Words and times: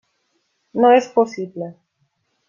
No 0.85 0.89
és 1.01 1.09
possible. 1.17 1.67